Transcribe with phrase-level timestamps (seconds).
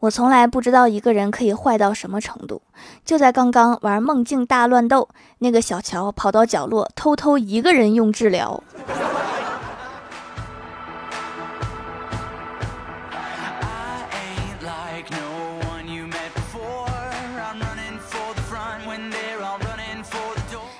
[0.00, 2.60] 我从来不知道一个人可以坏到什么程度。
[3.04, 8.62] 就在刚刚玩梦境大乱斗，那个小乔跑到角落，偷偷一个人用治疗。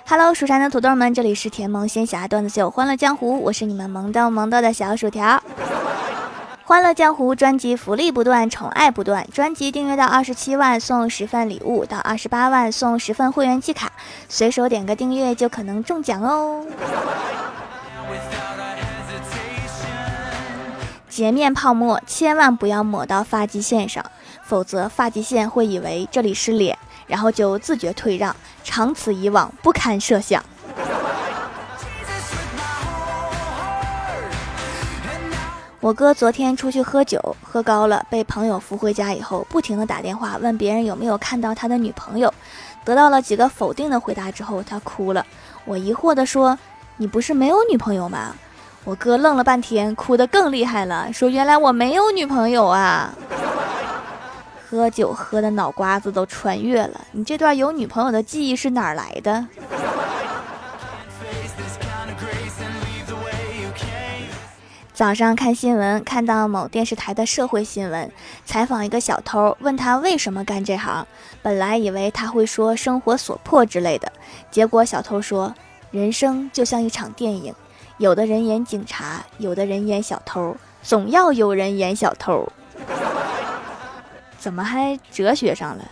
[0.09, 5.43] Hello，蜀山的土豆们，这里是甜萌仙侠段子秀《欢乐江湖》，我是你们萌逗萌逗的小薯条。
[6.69, 9.25] 欢乐江湖专辑福利不断，宠爱不断。
[9.32, 13.93] 专辑订阅到二十七万送十份礼物，到二十八万送十份会员季卡，
[14.29, 16.67] 随手点个订阅就可能中奖哦。
[21.09, 24.04] 洁面泡沫千万不要抹到发际线上，
[24.43, 26.76] 否则发际线会以为这里是脸，
[27.07, 30.45] 然后就自觉退让，长此以往不堪设想。
[35.80, 42.33] 我哥昨天出去喝酒，喝高了，被朋友扶回家以后，不停的打电话问别人有没有看到他的女朋友，
[42.83, 45.25] 得到了几个否定的回答之后，他哭了。
[45.67, 46.59] 我疑惑的说
[46.97, 48.34] ：“你不是没有女朋友吗？”
[48.84, 53.12] 我哥愣了半天，哭得更厉害了，说：“原来我没有女朋友啊！”
[54.69, 59.47] 喝酒喝的脑瓜子都穿越了，你这段有女朋友的记忆是哪儿来的？
[64.97, 68.11] 早上看新闻，看到某电视台的社会新闻，
[68.47, 71.06] 采访一个小偷，问他为什么干这行。
[71.42, 74.11] 本来以为他会说生活所迫之类的，
[74.50, 75.55] 结果小偷说
[75.92, 77.55] ：“人生就像一场电影，
[77.98, 82.50] 有的人演警察，有的人演小偷，总要有人演小偷。
[84.41, 85.84] ”怎么还哲学上了？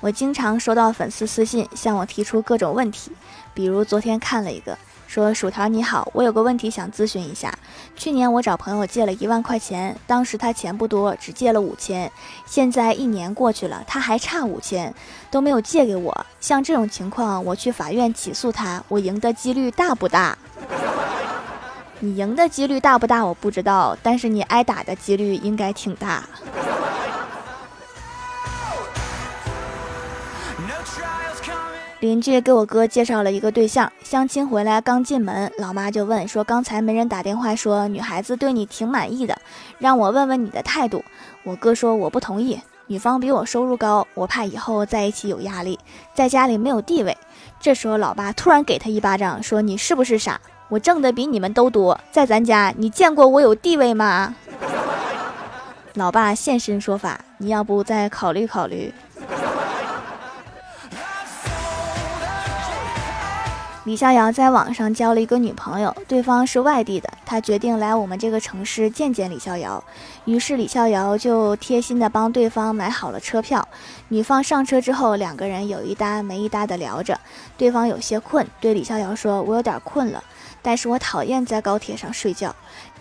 [0.00, 3.12] 我经常收到粉丝私信，向我提出各种问题。
[3.52, 7.52] 比如昨天看了一个，说薯条你好，我有个问题想咨询一下。
[7.96, 12.10] 去年我找朋友借了一万块钱，当时他钱不多，只借了五千。
[12.46, 14.94] 现在一年过去了，他还差五千，
[15.30, 16.26] 都没有借给我。
[16.40, 20.38] 像这种情况，我去法院起诉他，我赢的几率大不大？
[21.98, 23.22] 你赢的几率大不大？
[23.22, 26.24] 我不知道，但是你挨打的几率应该挺大。
[32.00, 39.36] 邻居给我哥介绍了一个对象，相亲回来刚进门，老妈就问说：“刚才没人打电话说女孩子对你挺满意的，
[39.78, 41.04] 让我问问你的态度。”
[41.44, 45.78] 我哥说：“我不同意，女方比我收入高，我怕以后在一起有压力，
[46.14, 47.14] 在家里没有地位。”
[47.60, 50.40] 这时候，老爸突然给他一巴掌，说：“你是不是傻？
[50.70, 54.34] 我挣的比你们都多，在咱家你见过我有地位吗？”
[55.94, 58.94] 老爸现身说法：“你要不再考虑考虑？”
[63.84, 69.82] 李逍遥在网上交了一个女朋友，对方是外地的，他决定来我们这个城市见见李逍遥。
[70.26, 73.66] 于是李逍遥就贴心的帮对方买好了车票。
[74.08, 77.18] 女方上车之后，两个人有一搭没一搭的聊着。
[77.56, 80.22] 对方有些困，对李逍遥说：“我有点困了，
[80.60, 82.54] 但是我讨厌在高铁上睡觉。”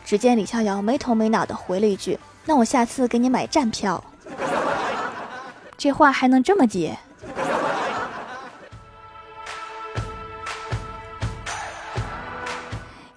[0.06, 4.02] 只见李逍遥没头没脑的回了一句：“那我下次给你买站票。”
[5.78, 6.98] 这话还能这么接？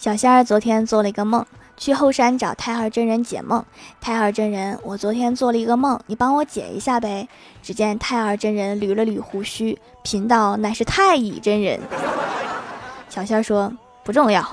[0.02, 1.46] 小仙儿昨天做了一个梦，
[1.76, 3.64] 去后山找太二真人解梦。
[4.00, 7.28] 太二真人，我昨天做了一个梦，你帮我解一下呗。
[7.62, 11.78] 只见太二真人捋了捋胡须，贫道乃是太乙真人。
[13.08, 14.44] 小仙儿说不重要。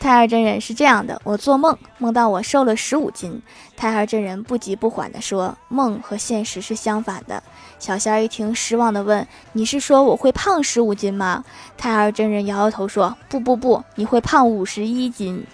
[0.00, 3.42] 太二真人是这样的：我做梦梦到我瘦了十五斤。
[3.76, 7.42] 太二真人不急不缓地说：梦和现实是相反的。
[7.78, 11.44] 小仙儿一听，失望地问：“你是说我会胖十五斤吗？”
[11.76, 15.44] 太二真人摇摇头说：“不不不，你会胖五十一斤。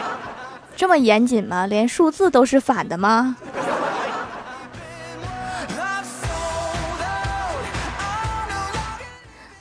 [0.76, 1.66] 这么严谨吗？
[1.66, 3.36] 连数字都是反的吗？”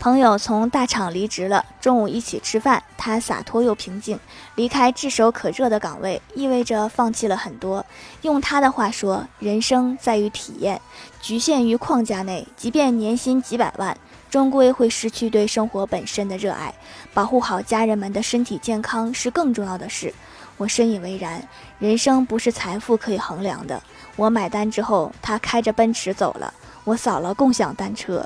[0.06, 4.20] 朋友从大厂离职了，中午一起吃饭，他洒脱又平静。
[4.54, 7.84] 离开炙手可热的岗位，意味着放弃了很多。
[8.22, 10.80] 用他的话说：“人生在于体验，
[11.24, 13.98] 局限于框架内，即便年薪几百万，
[14.30, 16.72] 终归会失去对生活本身的热爱。
[17.12, 20.14] 保护好家人们的身体健康是更重要的事。”
[20.58, 21.42] 我深以为然。
[21.80, 23.82] 人生不是财富可以衡量的。
[24.16, 26.54] 我买单之后，他开着奔驰走了，
[26.84, 28.24] 我扫了共享单车。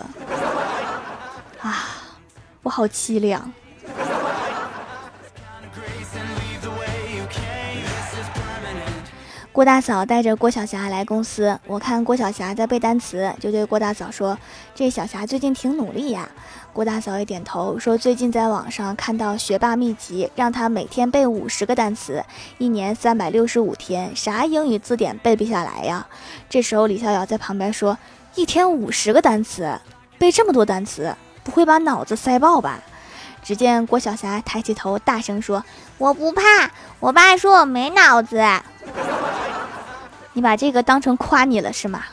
[1.62, 1.88] 啊，
[2.64, 3.52] 我好凄凉。
[9.52, 14.38] 郭大嫂带着郭晓霞来公司，我看郭晓霞在背单词，就对郭大嫂说
[14.74, 16.30] ：“这小霞最近挺努力呀。”
[16.72, 22.24] 郭大嫂也点头说：“最近在网上看到学霸秘籍，让她每天背五十个单词，
[22.58, 26.08] 一年三百六十五天，啥英语字典背不下来呀？”
[26.50, 27.98] 这时候李逍遥在旁边说
[28.36, 29.78] ：“一天五十个单词，
[30.18, 31.14] 背这么多单词，
[31.44, 32.80] 不会把脑子塞爆吧？”
[33.42, 35.64] 只见郭晓霞抬起头，大声说
[35.98, 36.42] ：“我不怕，
[37.00, 38.44] 我爸说我没脑子。
[40.34, 42.04] ”你把这个当成夸你了是吗？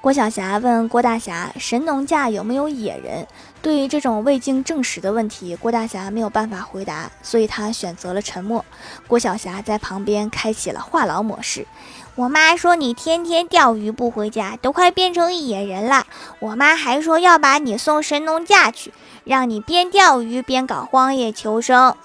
[0.00, 3.26] 郭晓霞问郭大侠：“神农架有没有野人？”
[3.60, 8.64] 对于这种未经证实的问题，郭大侠没有办法回答，所以他选择了沉默。
[9.06, 11.66] 郭晓霞在旁边开启了话痨模式。
[12.14, 16.06] 我妈说你天天钓鱼不回家，都快变成野人了。
[16.38, 18.92] 我妈还说要把你送神农架去，
[19.24, 21.96] 让你边钓鱼边搞荒野求生，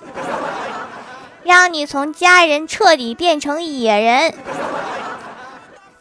[1.44, 4.34] 让你从家人彻底变成野人。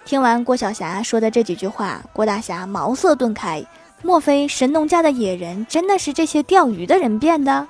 [0.04, 3.64] 听完郭晓霞说的这几句话，郭大侠茅塞顿开。
[4.02, 7.66] 莫非神农架的野人真的是这些钓鱼的人变的？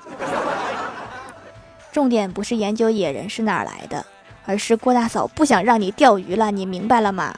[1.92, 4.04] 重点不是研究野人是哪儿来的，
[4.46, 7.34] 而是郭大嫂不想让你钓鱼了，你明白了吗？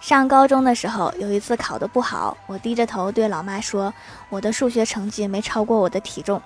[0.00, 3.92] 上高中的时候，有一次考得不好，我低着头对老妈说
[4.30, 6.40] ：“我的数学成绩没超过我的体重。”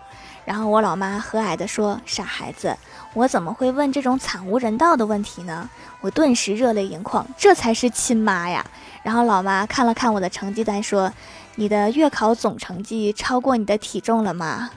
[0.44, 2.76] 然后我老妈和蔼地说：“傻孩子，
[3.14, 5.68] 我怎么会问这种惨无人道的问题呢？”
[6.02, 8.64] 我顿时热泪盈眶，这才是亲妈呀！
[9.02, 11.10] 然后老妈看了看我的成绩单，说
[11.56, 14.70] ：“你的月考总成绩超过你的体重了吗？”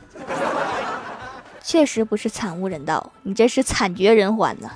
[1.62, 4.72] 确实不是惨无人道，你这是惨绝人寰呢。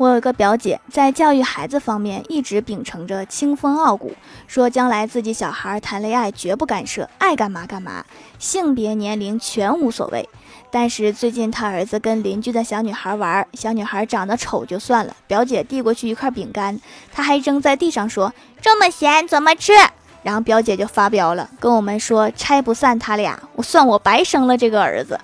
[0.00, 4.14] 我有一个表姐，在教育孩子方面一直秉承着清风傲骨，
[4.46, 8.02] 说将来自己小孩谈恋爱绝不干涉，爱干嘛干嘛，
[8.38, 10.26] 性别年龄全无所谓。
[10.70, 16.80] 但是最近他儿子跟邻居的小女孩玩，小女孩长得丑就算了，表姐递过去一块饼干，
[17.12, 18.32] 他还扔在地上说
[18.62, 19.74] 这么咸怎么吃？
[20.22, 25.20] 然后表姐就发飙了，跟我们说拆不散他俩，我算我白生了这个儿子。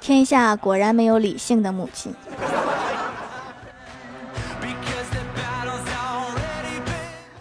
[0.00, 2.14] 天下果然没有理性的母亲。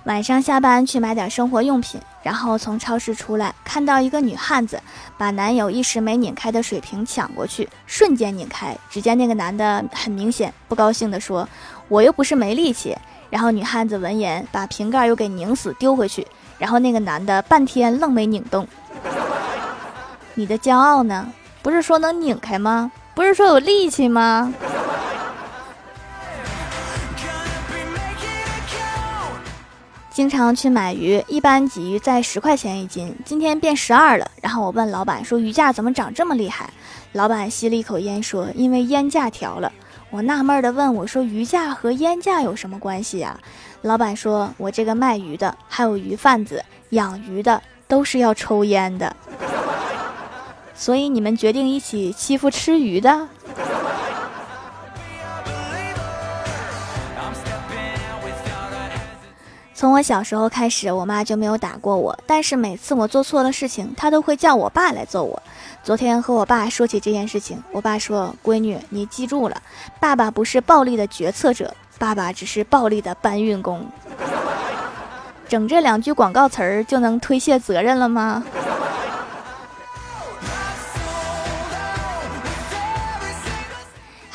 [0.05, 4.81] 晚上下班去买点生活用品，然后从超市出来，看到一个女汉子
[5.17, 8.73] 把男友一时没拧开的水瓶抢过去，瞬间拧开。
[8.89, 11.47] 只见那个男的很明显不高兴地说
[11.89, 12.95] ：“我又不是没力气。”
[13.29, 16.25] 然后女汉子闻言把瓶盖又给拧死丢回去，
[16.57, 18.65] 然后那个男的半天愣没拧动。
[20.35, 21.27] 你的骄傲呢？
[21.61, 22.91] 不是说能拧开吗？
[23.13, 24.53] 不是说有力气吗？
[30.11, 34.31] 经常去买鱼，一般鲫鱼在十块钱一斤，今天变十二了。
[34.41, 36.69] 然后我问老板说：“鱼价怎么涨这么厉害？”
[37.13, 39.71] 老板吸了一口烟说：“因为烟价调了。”
[40.09, 43.39] 我纳闷的问我说：“鱼价和烟价有什么关系呀？”
[43.83, 49.15] 老板说：“我这个卖鱼的，还有鱼贩子养鱼的，都是要抽烟的，
[50.77, 53.27] 所以你们决定一起欺负吃鱼的。”
[59.73, 65.39] 从我小时候开始，我妈就没有打过我，但是每次我做错了事情，她都会叫我爸来揍我。
[65.83, 69.61] 昨天和我爸说起这件事情，我爸说：“闺女，你记住了，
[69.99, 73.85] 爸爸不是暴力的决策者，爸爸只是暴力的搬运工。”
[75.47, 78.43] 整这两句广告词儿就能推卸责任了吗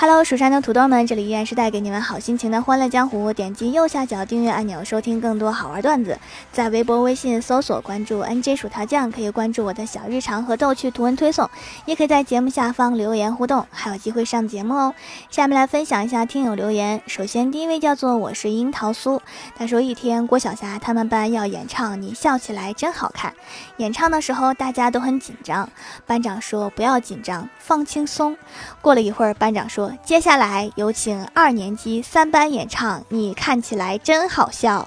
[0.02, 3.32] ？Hello，蜀山的土豆们，这里依然是带给你们好心情的欢乐江湖。
[3.32, 6.18] 点击右下角订阅按钮，收听更多好玩段子。
[6.50, 11.49] 在微博、微信搜索关注 NJ 薯条酱，可以关注我的小日常和逗趣图文推送，
[11.85, 14.92] 也可以在节目下方留言互动，还有机会上节目哦。
[15.30, 17.00] 下面来分享一下听友留言。
[17.06, 19.21] 首先，第一位叫做我是樱桃酥，
[19.54, 23.30] 他说一天郭晓霞他们班要演唱《你笑起来真好看》，
[23.76, 25.71] 演唱的时候大家都很紧张，
[26.09, 28.37] 班长说不要紧张，放轻松。
[28.80, 29.91] 过了一会儿，班长说。
[30.04, 34.87] 接下来有请二年级三班演唱，你看起来真好笑。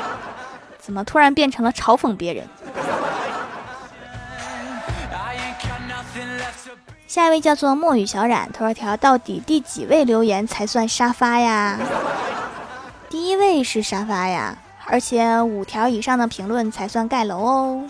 [0.80, 2.46] 怎么突然变成了嘲讽别人？
[7.06, 11.76] 下一位叫做墨雨小冉，头条到底第几位留言才算沙发呀？
[13.08, 17.82] 第一位是沙发呀，而且五条以上的评论才算盖楼哦。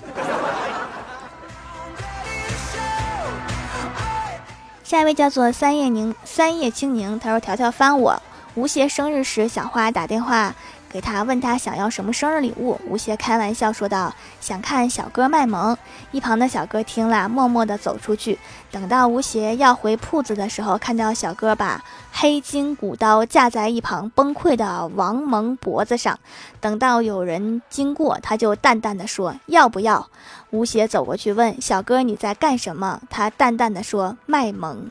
[4.90, 8.20] 下一位叫做三叶宁三叶青柠，他说：“条条翻我，
[8.56, 10.52] 吴邪生日时，小花打电话。”
[10.90, 15.78] 给他问他想要什么生日礼物，吴邪开玩笑说道：“想看小哥卖萌。”
[16.10, 18.36] 一旁的小哥听了，默默地走出去。
[18.72, 26.18] 等到吴邪要回铺子的时候，看到小哥把黑金古刀架在一旁崩溃的王蒙脖子上。
[26.60, 30.08] 等到有人经过，他就淡淡的说：“要不要？”
[30.50, 34.90] 吴邪走过去问小哥：“你在干什么？”他淡淡的说：“卖萌。”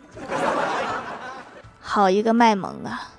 [1.81, 3.09] 好一个卖萌啊！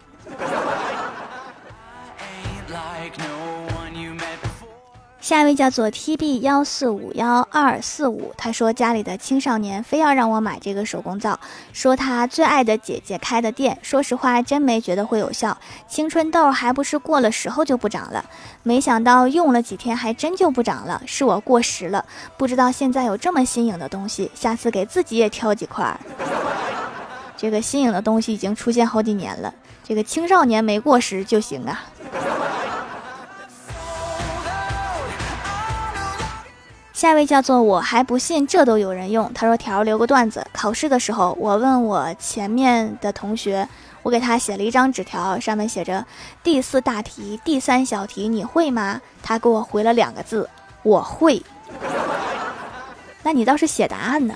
[5.30, 11.38] 下一位叫做 T B 幺四五幺二四五，他说家里的青少年非要让我买这个手工皂，
[11.72, 13.78] 说他最爱的姐姐开的店。
[13.80, 15.56] 说实话，真没觉得会有效，
[15.86, 18.24] 青春痘还不是过了时候就不长了。
[18.64, 22.04] 没想到用了几天还真就不长了，是我过时了。
[22.36, 25.96] 不知道现在有这么新颖的东西，下次给自己也挑几块。
[27.38, 31.84] 这个新颖的东西已经出现好几年了，这个青少年没过时就行啊。
[37.00, 39.32] 下一位叫做我还不信这都有人用。
[39.32, 43.66] 他说：“条留个段子，考试的时候，我问我前面的同学，
[44.02, 46.04] 我给他写了一张纸条，上面写着
[46.42, 49.00] 第四大题、第三小题，你会吗？
[49.22, 50.46] 他给我回了两个字：
[50.82, 51.42] 我会。
[53.24, 54.34] 那你倒是写答案呢？”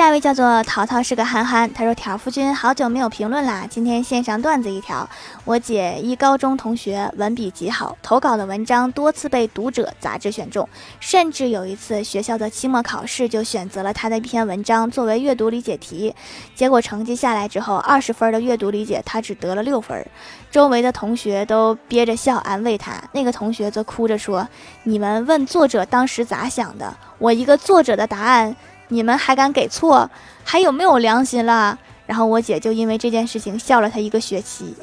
[0.00, 5.06] 下一位叫做淘淘是个憨憨，他说：“条夫君好久没有评论啦，今天献上段子一条。
[5.44, 10.66] 我姐一高中同学，文笔极好，投稿的文章多次被《读者》杂志选中，
[11.00, 16.14] 甚至有一次学校的期末考试就选择了他的一篇文章作为阅读理解题。
[16.54, 20.02] 结果成绩下来之后，二十分的阅读理解他只得了六分，
[20.50, 24.48] 周围的同学都憋着笑安慰他，那个同学则哭着说
[24.84, 26.96] ：‘你们问作者当时咋想的？
[27.18, 28.56] 我一个作者的答案。’”
[28.90, 30.10] 你们还敢给错，
[30.44, 31.78] 还有没有良心了？
[32.06, 34.76] 然后我姐就因为这件事情笑了他一个学期。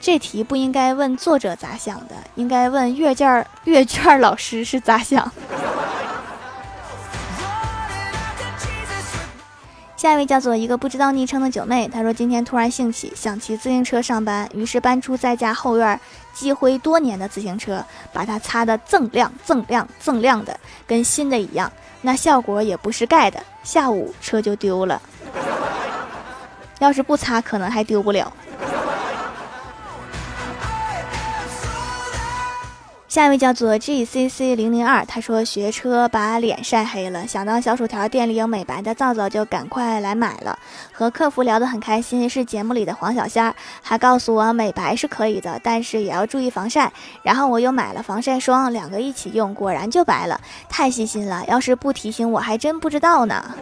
[0.00, 5.30] 这题不应该问作者咋想的，应该问阅卷阅卷老师是咋想。
[10.04, 15.98] 下一位叫做一个不知道昵称的九妹，她说今天突然兴起想骑自行车上班，于是搬出在家后院
[16.34, 17.82] 积灰多年的自行车，
[18.12, 21.72] 把它擦得锃亮锃亮锃亮的，跟新的一样。
[22.02, 25.00] 那效果也不是盖的，下午车就丢了。
[26.80, 28.30] 要是不擦，可能还丢不了。
[33.14, 40.58] 下一位叫做 GCC 零零二，他说学车把脸晒黑了，想到小薯条店里有美白的皂皂，就赶快来买了。
[40.90, 46.92] 和客服聊得很开心，是节目里的黄小仙儿，还告诉我美白是可以的，但是也要注意防晒。
[47.22, 51.44] 然后我又买了防晒霜，两个一起用，果然就白了，太细心了。
[51.46, 53.54] 要是不提醒我，还真不知道呢。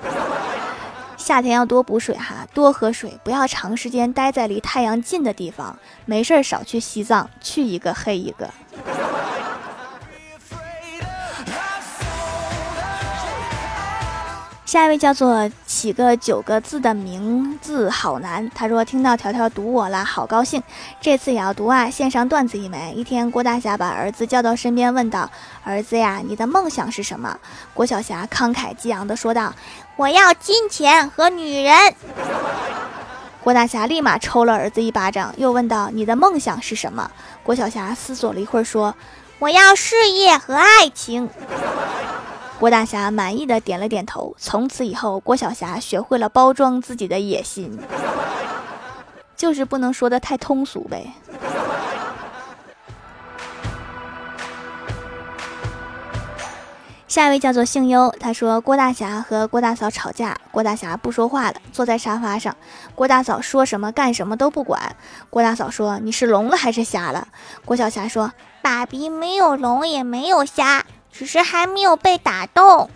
[1.19, 5.79] 夏天要多补水哈，多喝水，不要长时间待在离太阳近的地方。
[6.07, 8.49] 没事儿少去西藏，去一个黑一个。
[14.73, 18.51] 下一位叫做起个九个字的名字好难。
[18.55, 20.63] 他说听到条条读我了，好高兴。
[20.99, 21.91] 这次也要读啊！
[21.91, 22.95] 献上段子一枚。
[22.97, 25.31] 一天，郭大侠把儿子叫到身边，问道
[25.63, 27.39] ：“儿子呀，你的梦想是什么？”
[27.75, 29.53] 郭小侠慷慨激昂地说道
[29.97, 31.77] ：“我要金钱和女人。”
[33.45, 37.11] 郭大侠立马抽了儿子一巴掌，又问道：“你的梦想是什么？”
[37.45, 38.97] 郭小侠思索了一会儿，说
[39.39, 41.29] ：“我要事业和爱情。”
[42.63, 44.37] 郭大侠满意的点了点头。
[44.39, 47.77] 从此以后，郭小侠学会了包装自己的野心，
[49.35, 51.13] 就是不能说的太通俗呗。
[57.09, 62.57] 下一位叫做姓优，他说郭大侠和郭大嫂吵架，郭大侠不说话了，坐在沙发上。
[62.95, 64.95] 郭大嫂说什么干什么都不管。
[65.31, 67.27] 郭大嫂说：“你是聋了还是瞎了？”
[67.67, 72.89] 郭小侠说：“爸比没有聋也没有瞎。”只是还没有被打动。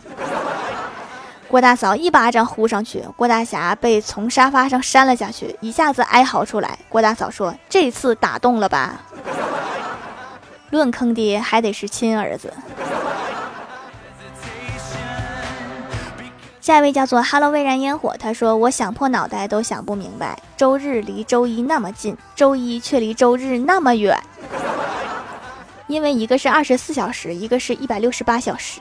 [1.49, 6.77] 郭大嫂一巴掌呼上去，郭大侠被从沙发上扇了下去，一下子哀嚎出来。
[6.89, 9.01] 郭大嫂说：“这次打动了吧？
[10.71, 12.53] 论坑爹，还得是亲儿子。”
[16.61, 24.19] 下一位叫做 “Hello 蔚然烟火”，他说：“我想破脑袋都想不明白，周日离周一那么近，周一却离周日那么远。”
[25.87, 28.81] 因为一个是二十四小时，一个是一百六十八小时。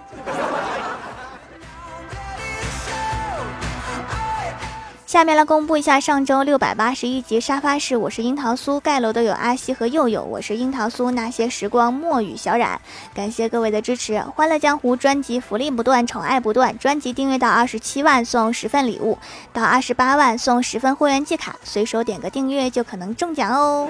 [5.06, 12.82] 下面来公布一下上周六百八十一集沙发是，我是樱桃酥盖楼的有阿西和佑佑，我是樱桃酥那些时光墨雨小冉，
[13.14, 14.20] 感谢各位的支持。
[14.20, 19.18] 欢乐江湖专辑福利不断，宠爱不断，专辑订阅到二十七万送十份礼物，
[19.54, 23.90] 到二十八万送十份会员季卡，随手点个订阅就可能中奖哦。